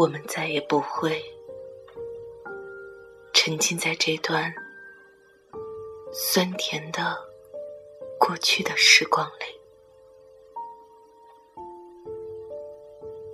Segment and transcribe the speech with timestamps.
[0.00, 1.22] 我们再也不会
[3.34, 4.50] 沉浸在这段
[6.10, 7.14] 酸甜的
[8.18, 9.60] 过去的时光里。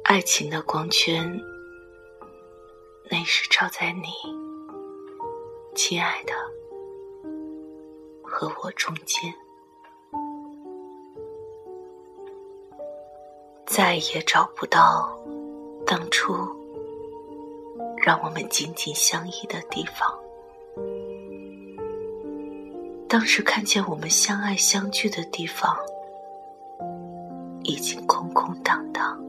[0.02, 1.40] 爱情的光圈，
[3.12, 4.09] 那是照在你，
[5.73, 6.32] 亲爱的，
[8.24, 9.32] 和我中间。
[13.64, 15.16] 再也找不到
[15.87, 16.55] 当初
[18.06, 20.09] 让我们紧紧相依的地方。
[23.09, 25.77] 当时看见我们相爱相聚的地方，
[27.65, 29.21] 已经空空荡荡。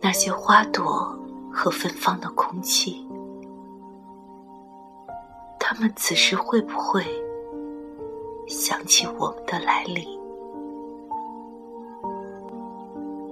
[0.00, 1.16] 那些花朵
[1.52, 3.06] 和芬芳的空气，
[5.60, 7.04] 他们此时会不会
[8.48, 10.04] 想起我们的来临？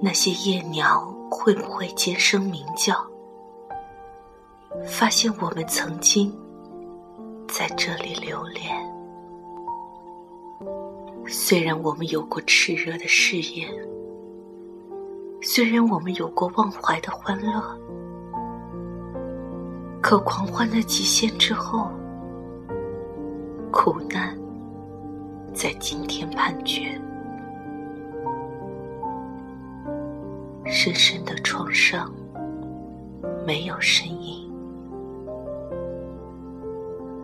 [0.00, 2.94] 那些夜鸟会不会尖声鸣叫？
[4.84, 6.32] 发现我们曾经
[7.48, 8.74] 在这里留恋。
[11.26, 13.68] 虽然我们有过炽热的誓言，
[15.42, 17.60] 虽然我们有过忘怀的欢乐，
[20.00, 21.90] 可狂欢的极限之后，
[23.72, 24.38] 苦难
[25.54, 27.00] 在今天判决。
[30.86, 32.14] 深深的创伤，
[33.44, 34.48] 没有声音，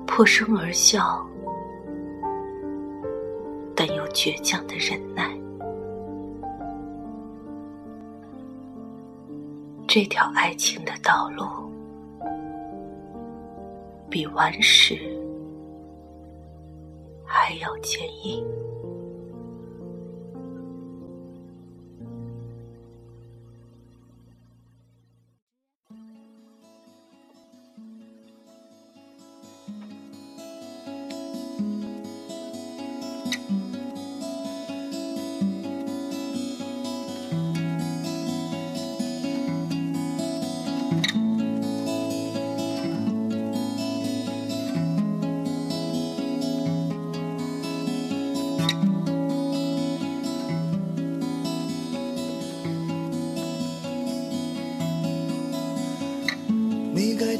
[0.04, 1.24] 破声而笑，
[3.76, 5.30] 但又倔强的忍耐。
[9.86, 11.44] 这条爱情的道路，
[14.10, 14.98] 比顽石
[17.24, 18.44] 还要坚硬。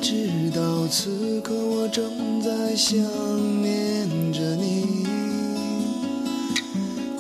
[0.03, 2.99] 直到此刻我正在想
[3.63, 5.07] 念着你，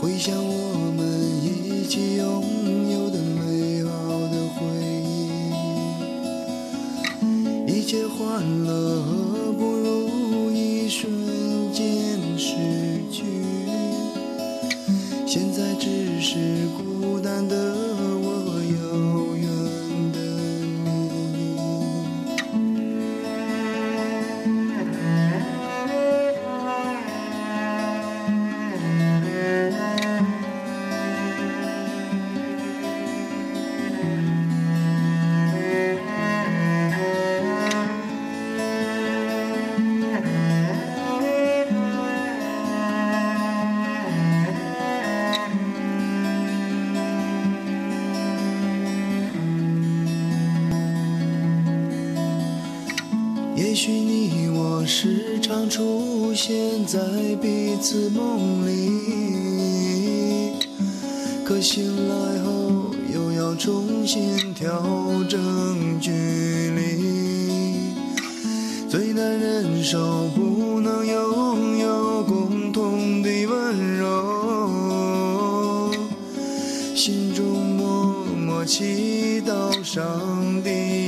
[0.00, 1.00] 回想我们
[1.44, 2.44] 一起拥
[2.91, 3.91] 有的美好
[4.32, 4.66] 的回
[7.69, 9.21] 忆，一切欢乐
[53.72, 56.98] 也许你我时常出现在
[57.40, 60.52] 彼此梦里，
[61.42, 64.68] 可醒来后又要重新调
[65.26, 67.94] 整距离，
[68.90, 75.90] 最难忍受不能拥有共同的温柔，
[76.94, 81.01] 心中默默祈祷上帝。